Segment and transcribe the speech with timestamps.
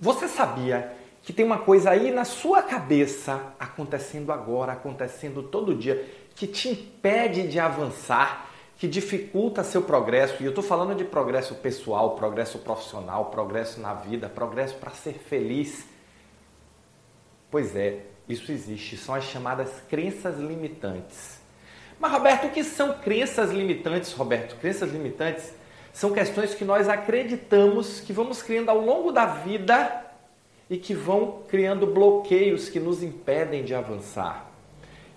[0.00, 6.08] Você sabia que tem uma coisa aí na sua cabeça acontecendo agora, acontecendo todo dia,
[6.34, 10.42] que te impede de avançar, que dificulta seu progresso?
[10.42, 15.12] E eu estou falando de progresso pessoal, progresso profissional, progresso na vida, progresso para ser
[15.12, 15.86] feliz.
[17.50, 21.38] Pois é, isso existe, são as chamadas crenças limitantes.
[21.98, 24.56] Mas, Roberto, o que são crenças limitantes, Roberto?
[24.56, 25.52] Crenças limitantes
[25.92, 30.04] são questões que nós acreditamos que vamos criando ao longo da vida
[30.68, 34.46] e que vão criando bloqueios que nos impedem de avançar.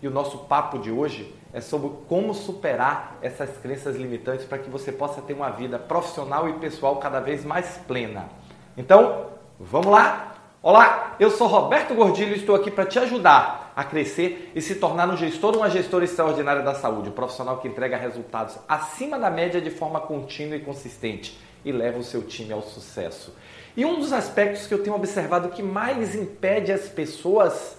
[0.01, 4.69] E o nosso papo de hoje é sobre como superar essas crenças limitantes para que
[4.69, 8.27] você possa ter uma vida profissional e pessoal cada vez mais plena.
[8.75, 9.27] Então,
[9.59, 10.32] vamos lá?
[10.65, 14.75] Olá, eu sou Roberto Gordilho e estou aqui para te ajudar a crescer e se
[14.75, 19.19] tornar um gestor ou uma gestora extraordinária da saúde, um profissional que entrega resultados acima
[19.19, 23.35] da média de forma contínua e consistente e leva o seu time ao sucesso.
[23.75, 27.75] E um dos aspectos que eu tenho observado que mais impede as pessoas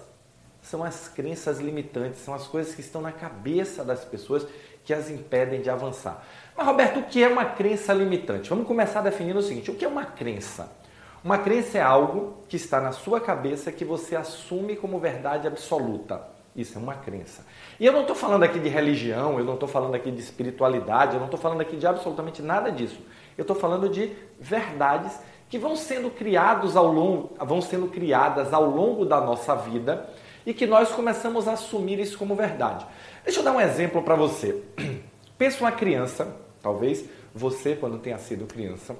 [0.61, 4.45] são as crenças limitantes, são as coisas que estão na cabeça das pessoas
[4.83, 6.23] que as impedem de avançar.
[6.55, 8.47] Mas Roberto, o que é uma crença limitante?
[8.47, 10.84] Vamos começar definindo o seguinte: o que é uma crença?
[11.25, 16.21] Uma crença é algo que está na sua cabeça que você assume como verdade absoluta.
[16.55, 17.43] Isso é uma crença.
[17.79, 21.15] E eu não estou falando aqui de religião, eu não estou falando aqui de espiritualidade,
[21.15, 22.99] eu não estou falando aqui de absolutamente nada disso.
[23.35, 28.69] Eu estou falando de verdades que vão sendo criados ao longo, vão sendo criadas ao
[28.69, 30.07] longo da nossa vida
[30.45, 32.85] e que nós começamos a assumir isso como verdade.
[33.23, 34.61] Deixa eu dar um exemplo para você.
[35.39, 37.03] Pensa uma criança, talvez
[37.33, 38.95] você quando tenha sido criança,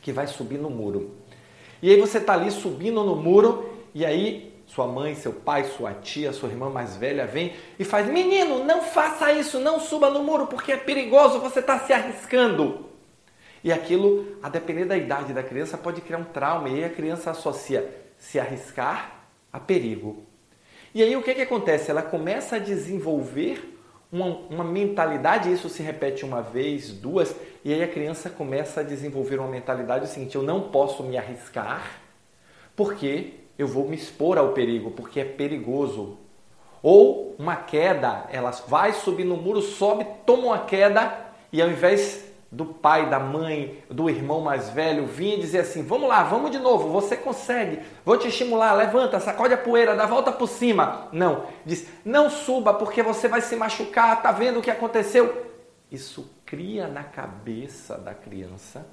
[0.00, 1.20] que vai subir no muro.
[1.82, 5.92] E aí você está ali subindo no muro e aí sua mãe, seu pai, sua
[5.94, 10.22] tia, sua irmã mais velha vem e faz: Menino, não faça isso, não suba no
[10.22, 12.86] muro porque é perigoso, você está se arriscando.
[13.62, 16.90] E aquilo, a depender da idade da criança, pode criar um trauma e aí a
[16.90, 20.24] criança associa se arriscar a perigo.
[20.94, 21.90] E aí o que, que acontece?
[21.90, 23.79] Ela começa a desenvolver
[24.12, 27.34] uma, uma mentalidade, isso se repete uma vez, duas,
[27.64, 32.00] e aí a criança começa a desenvolver uma mentalidade seguinte: eu não posso me arriscar
[32.74, 36.16] porque eu vou me expor ao perigo, porque é perigoso.
[36.82, 41.14] Ou uma queda, ela vai subir no muro, sobe, toma uma queda
[41.52, 45.84] e ao invés do pai, da mãe, do irmão mais velho vir e dizer assim:
[45.84, 50.06] vamos lá, vamos de novo, você consegue, vou te estimular, levanta, sacode a poeira, dá
[50.06, 51.08] volta por cima.
[51.12, 55.46] Não, diz: não suba porque você vai se machucar, tá vendo o que aconteceu?
[55.90, 58.86] Isso cria na cabeça da criança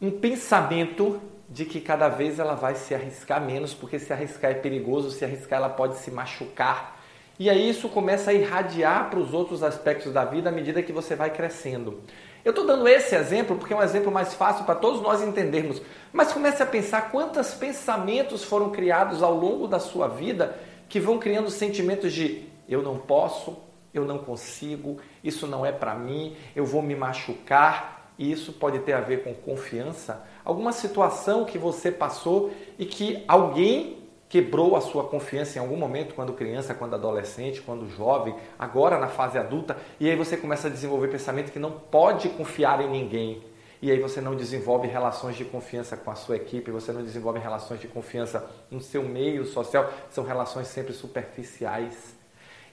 [0.00, 4.54] um pensamento de que cada vez ela vai se arriscar menos, porque se arriscar é
[4.54, 7.01] perigoso, se arriscar ela pode se machucar
[7.38, 10.92] e aí isso começa a irradiar para os outros aspectos da vida à medida que
[10.92, 12.00] você vai crescendo.
[12.44, 15.80] Eu estou dando esse exemplo porque é um exemplo mais fácil para todos nós entendermos.
[16.12, 21.18] Mas comece a pensar quantos pensamentos foram criados ao longo da sua vida que vão
[21.18, 23.56] criando sentimentos de eu não posso,
[23.94, 28.12] eu não consigo, isso não é para mim, eu vou me machucar.
[28.18, 33.24] E isso pode ter a ver com confiança, alguma situação que você passou e que
[33.26, 34.01] alguém
[34.32, 39.08] quebrou a sua confiança em algum momento, quando criança, quando adolescente, quando jovem, agora na
[39.08, 43.42] fase adulta, e aí você começa a desenvolver pensamento que não pode confiar em ninguém.
[43.82, 47.40] E aí você não desenvolve relações de confiança com a sua equipe, você não desenvolve
[47.40, 52.16] relações de confiança no seu meio social, são relações sempre superficiais.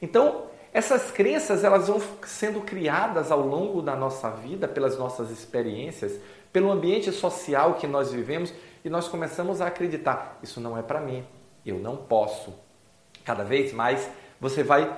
[0.01, 6.21] Então, essas crenças elas vão sendo criadas ao longo da nossa vida, pelas nossas experiências,
[6.53, 8.53] pelo ambiente social que nós vivemos,
[8.85, 11.25] e nós começamos a acreditar: isso não é para mim,
[11.65, 12.53] eu não posso.
[13.23, 14.09] Cada vez mais
[14.39, 14.97] você vai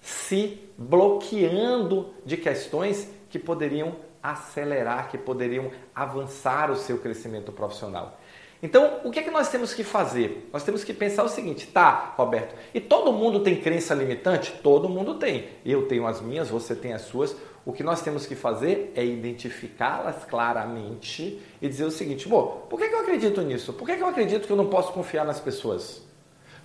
[0.00, 8.18] se bloqueando de questões que poderiam acelerar, que poderiam avançar o seu crescimento profissional.
[8.62, 10.48] Então, o que é que nós temos que fazer?
[10.52, 12.54] Nós temos que pensar o seguinte, tá, Roberto?
[12.72, 14.52] E todo mundo tem crença limitante?
[14.62, 15.48] Todo mundo tem.
[15.66, 17.36] Eu tenho as minhas, você tem as suas.
[17.64, 22.78] O que nós temos que fazer é identificá-las claramente e dizer o seguinte: Bom, por
[22.78, 23.72] que, eu acredito nisso?
[23.72, 26.02] Por que, eu acredito que eu não posso confiar nas pessoas?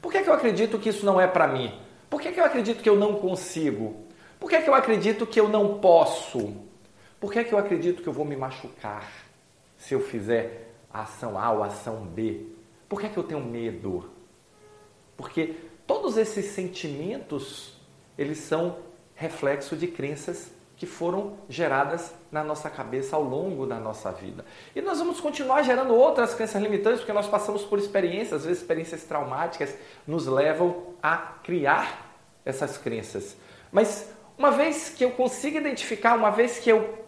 [0.01, 1.71] Por que, eu acredito que isso não é para mim?
[2.09, 4.07] Por que, eu acredito que eu não consigo?
[4.39, 6.55] Por que, eu acredito que eu não posso?
[7.19, 9.07] Por que, que eu acredito que eu vou me machucar
[9.77, 12.47] se eu fizer a ação A ou a ação B?
[12.89, 14.09] Por que, que eu tenho medo?
[15.15, 15.55] Porque
[15.85, 17.73] todos esses sentimentos,
[18.17, 18.77] eles são
[19.15, 24.45] reflexo de crenças que foram geradas na nossa cabeça ao longo da nossa vida.
[24.75, 28.61] E nós vamos continuar gerando outras crenças limitantes, porque nós passamos por experiências, às vezes
[28.61, 29.75] experiências traumáticas,
[30.05, 32.15] nos levam a criar
[32.45, 33.35] essas crenças.
[33.71, 37.07] Mas uma vez que eu consiga identificar, uma vez que eu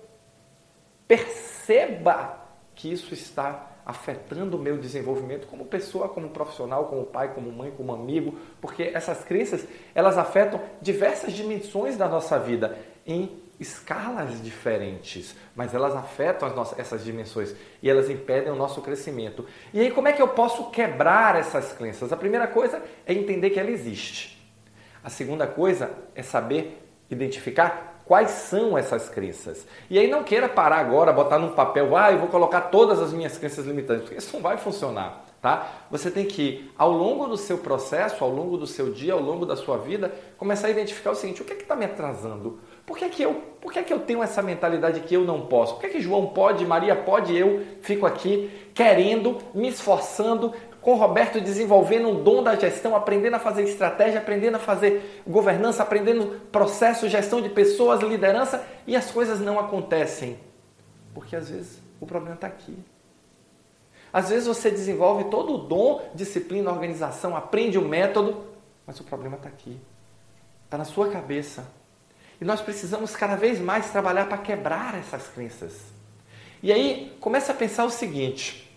[1.07, 2.39] perceba
[2.73, 7.73] que isso está afetando o meu desenvolvimento como pessoa, como profissional, como pai, como mãe,
[7.75, 9.65] como amigo, porque essas crenças,
[9.95, 17.03] elas afetam diversas dimensões da nossa vida em escalas diferentes, mas elas afetam nossas, essas
[17.03, 19.43] dimensões e elas impedem o nosso crescimento.
[19.73, 22.13] E aí como é que eu posso quebrar essas crenças?
[22.13, 24.39] A primeira coisa é entender que ela existe.
[25.03, 26.77] A segunda coisa é saber
[27.09, 29.67] identificar quais são essas crenças.
[29.87, 33.13] E aí não queira parar agora, botar num papel, ah, eu vou colocar todas as
[33.13, 35.85] minhas crenças limitantes, porque isso não vai funcionar, tá?
[35.91, 39.45] Você tem que, ao longo do seu processo, ao longo do seu dia, ao longo
[39.45, 42.59] da sua vida, começar a identificar o seguinte, o que é que está me atrasando?
[42.83, 45.23] Por que, é que, eu, por que, é que eu tenho essa mentalidade que eu
[45.23, 45.75] não posso?
[45.75, 50.93] Por que, é que João pode, Maria pode eu fico aqui querendo, me esforçando, com
[50.93, 55.83] o Roberto desenvolvendo um dom da gestão, aprendendo a fazer estratégia, aprendendo a fazer governança,
[55.83, 60.39] aprendendo processo, gestão de pessoas, liderança, e as coisas não acontecem.
[61.13, 62.77] Porque às vezes o problema está aqui.
[64.11, 68.45] Às vezes você desenvolve todo o dom, disciplina, organização, aprende o método,
[68.87, 69.79] mas o problema está aqui.
[70.65, 71.67] Está na sua cabeça.
[72.39, 75.77] E nós precisamos cada vez mais trabalhar para quebrar essas crenças.
[76.63, 78.71] E aí, começa a pensar o seguinte: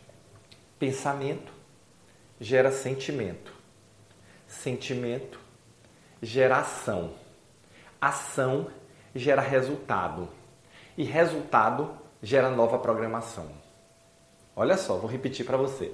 [0.78, 1.52] pensamento
[2.42, 3.54] gera sentimento.
[4.48, 5.38] Sentimento
[6.20, 7.12] gera ação.
[8.00, 8.66] Ação
[9.14, 10.28] gera resultado.
[10.98, 13.48] E resultado gera nova programação.
[14.56, 15.92] Olha só, vou repetir para você.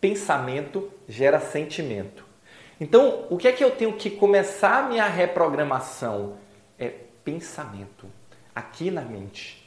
[0.00, 2.24] Pensamento gera sentimento.
[2.80, 6.36] Então, o que é que eu tenho que começar a minha reprogramação?
[6.76, 6.88] É
[7.22, 8.06] pensamento,
[8.54, 9.59] aqui na mente.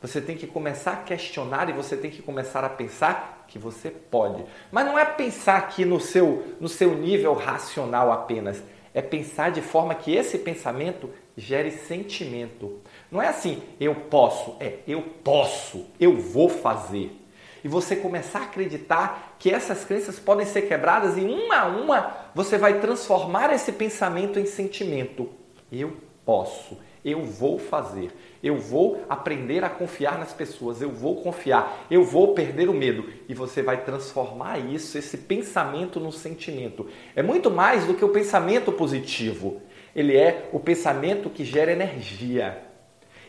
[0.00, 3.90] Você tem que começar a questionar e você tem que começar a pensar que você
[3.90, 4.44] pode.
[4.70, 8.62] Mas não é pensar aqui no seu, no seu nível racional apenas.
[8.92, 12.80] É pensar de forma que esse pensamento gere sentimento.
[13.10, 17.22] Não é assim, eu posso, é eu posso, eu vou fazer.
[17.62, 22.16] E você começar a acreditar que essas crenças podem ser quebradas e uma a uma
[22.34, 25.28] você vai transformar esse pensamento em sentimento.
[25.70, 28.10] Eu posso, eu vou fazer.
[28.42, 30.82] Eu vou aprender a confiar nas pessoas.
[30.82, 31.86] Eu vou confiar.
[31.88, 33.08] Eu vou perder o medo.
[33.28, 36.88] E você vai transformar isso, esse pensamento, no sentimento.
[37.14, 39.62] É muito mais do que o pensamento positivo.
[39.94, 42.65] Ele é o pensamento que gera energia.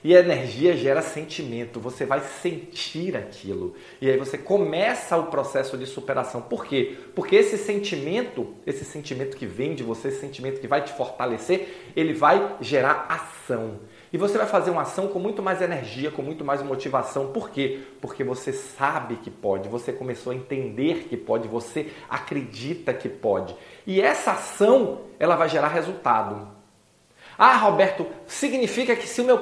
[0.03, 3.75] E a energia gera sentimento, você vai sentir aquilo.
[4.01, 6.41] E aí você começa o processo de superação.
[6.41, 6.97] Por quê?
[7.15, 11.91] Porque esse sentimento, esse sentimento que vem de você, esse sentimento que vai te fortalecer,
[11.95, 13.79] ele vai gerar ação.
[14.11, 17.33] E você vai fazer uma ação com muito mais energia, com muito mais motivação.
[17.33, 17.79] Por quê?
[17.99, 23.55] Porque você sabe que pode, você começou a entender que pode, você acredita que pode.
[23.85, 26.56] E essa ação, ela vai gerar resultado.
[27.37, 29.41] Ah, Roberto, significa que se o meu,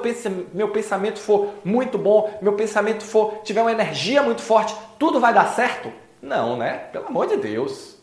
[0.52, 5.32] meu pensamento for muito bom, meu pensamento for tiver uma energia muito forte, tudo vai
[5.32, 5.90] dar certo?
[6.20, 6.88] Não, né?
[6.92, 7.96] Pelo amor de Deus.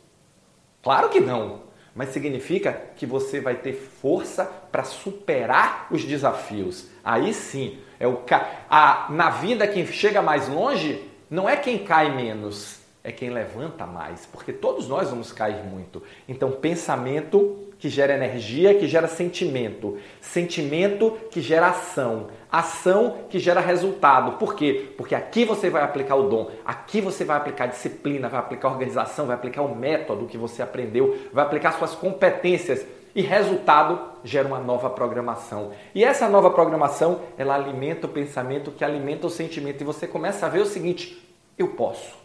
[0.82, 1.62] Claro que não.
[1.96, 6.88] Mas significa que você vai ter força para superar os desafios.
[7.04, 8.66] Aí sim, é o ca...
[8.68, 13.86] a, na vida quem chega mais longe não é quem cai menos, é quem levanta
[13.86, 16.02] mais, porque todos nós vamos cair muito.
[16.28, 23.60] Então, pensamento que gera energia, que gera sentimento, sentimento que gera ação, ação que gera
[23.60, 24.38] resultado.
[24.38, 24.94] Por quê?
[24.98, 29.26] Porque aqui você vai aplicar o dom, aqui você vai aplicar disciplina, vai aplicar organização,
[29.26, 34.60] vai aplicar o método que você aprendeu, vai aplicar suas competências e resultado gera uma
[34.60, 35.72] nova programação.
[35.94, 40.46] E essa nova programação, ela alimenta o pensamento, que alimenta o sentimento e você começa
[40.46, 41.22] a ver o seguinte:
[41.58, 42.23] eu posso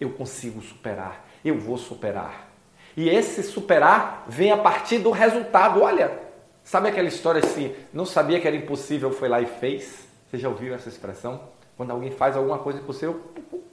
[0.00, 2.48] eu consigo superar, eu vou superar.
[2.96, 5.82] E esse superar vem a partir do resultado.
[5.82, 6.18] Olha,
[6.64, 10.08] sabe aquela história assim, não sabia que era impossível, foi lá e fez?
[10.28, 11.40] Você já ouviu essa expressão?
[11.76, 13.20] Quando alguém faz alguma coisa impossível,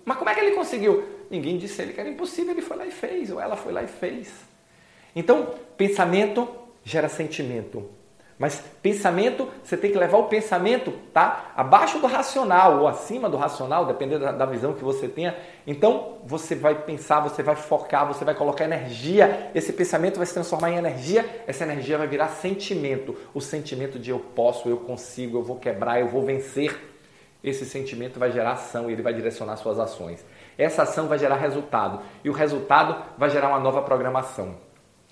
[0.06, 1.04] mas como é que ele conseguiu?
[1.30, 3.84] Ninguém disse ele que era impossível, ele foi lá e fez, ou ela foi lá
[3.84, 4.34] e fez.
[5.16, 6.48] Então, pensamento
[6.84, 7.90] gera sentimento.
[8.40, 13.36] Mas pensamento, você tem que levar o pensamento tá abaixo do racional ou acima do
[13.36, 15.36] racional, dependendo da, visão que você tenha.
[15.66, 19.50] Então, você vai pensar, você vai focar, você vai colocar energia.
[19.56, 21.44] Esse pensamento vai se transformar em energia.
[21.48, 23.18] Essa energia vai virar sentimento.
[23.34, 26.80] O sentimento de eu posso, eu consigo, eu vou quebrar, eu vou vencer.
[27.44, 30.24] Esse sentimento vai gerar ação e ele vai direcionar suas ações.
[30.60, 34.56] Essa ação vai gerar resultado e o resultado vai gerar uma nova programação.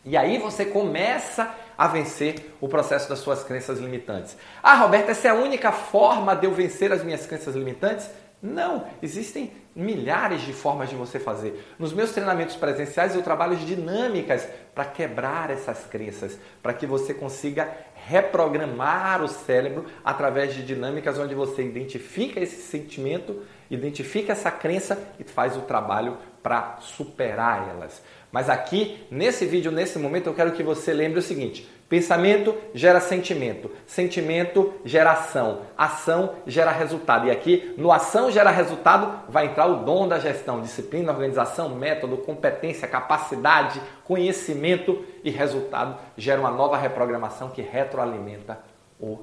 [0.03, 4.38] E aí você começa a vencer o processo das suas crenças limitantes.
[4.62, 8.10] Ah, Roberto, essa é a única forma de eu vencer as minhas crenças limitantes?
[8.41, 11.65] Não, existem milhares de formas de você fazer.
[11.79, 17.70] Nos meus treinamentos presenciais eu trabalho dinâmicas para quebrar essas crenças, para que você consiga
[18.08, 25.24] reprogramar o cérebro através de dinâmicas onde você identifica esse sentimento Identifica essa crença e
[25.24, 28.01] faz o trabalho para superar elas.
[28.35, 32.99] Mas aqui, nesse vídeo, nesse momento, eu quero que você lembre o seguinte: pensamento gera
[32.99, 37.27] sentimento, sentimento gera ação, ação gera resultado.
[37.27, 42.17] E aqui, no ação gera resultado, vai entrar o dom da gestão, disciplina, organização, método,
[42.17, 48.59] competência, capacidade, conhecimento e resultado gera uma nova reprogramação que retroalimenta
[48.99, 49.19] o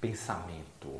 [0.00, 0.98] pensamento.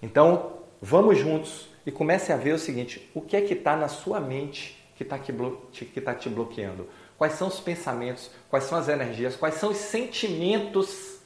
[0.00, 3.88] Então, vamos juntos e comece a ver o seguinte: o que é que está na
[3.88, 6.88] sua mente que está tá te bloqueando?
[7.16, 8.30] Quais são os pensamentos?
[8.50, 9.36] Quais são as energias?
[9.36, 11.18] Quais são os sentimentos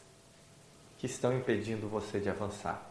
[0.98, 2.90] que estão impedindo você de avançar?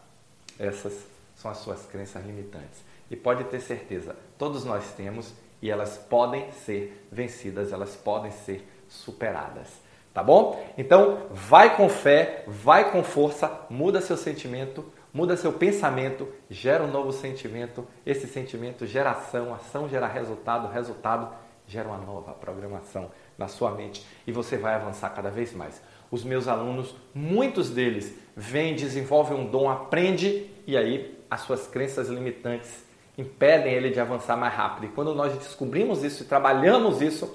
[0.58, 2.82] Essas são as suas crenças limitantes.
[3.10, 8.66] E pode ter certeza, todos nós temos e elas podem ser vencidas, elas podem ser
[8.88, 9.68] superadas.
[10.12, 10.64] Tá bom?
[10.78, 14.84] Então, vai com fé, vai com força, muda seu sentimento,
[15.16, 17.86] muda seu pensamento, gera um novo sentimento.
[18.04, 21.30] Esse sentimento gera ação, ação gera resultado, resultado
[21.66, 25.80] gera uma nova programação na sua mente e você vai avançar cada vez mais.
[26.10, 32.08] Os meus alunos, muitos deles vêm, desenvolvem um dom, aprende e aí as suas crenças
[32.08, 32.84] limitantes
[33.16, 34.84] impedem ele de avançar mais rápido.
[34.84, 37.32] E quando nós descobrimos isso e trabalhamos isso,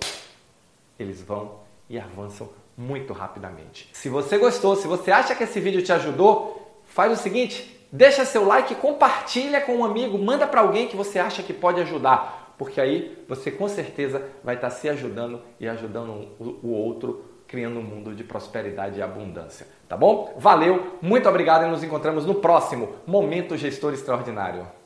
[1.00, 2.48] eles vão e avançam
[2.78, 3.90] muito rapidamente.
[3.92, 6.61] Se você gostou, se você acha que esse vídeo te ajudou,
[6.92, 11.20] faz o seguinte, deixa seu like, compartilha com um amigo, manda para alguém que você
[11.20, 16.28] acha que pode ajudar, porque aí você com certeza vai estar se ajudando e ajudando
[16.40, 19.68] o outro, criando um mundo de prosperidade e abundância.
[19.88, 20.36] Tá bom?
[20.38, 24.81] Valeu, muito obrigado e nos encontramos no próximo Momento Gestor Extraordinário.